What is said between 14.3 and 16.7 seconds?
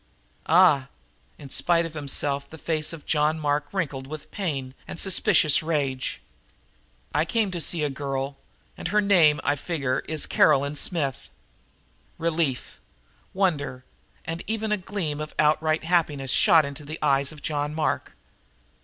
even a gleam of outright happiness shot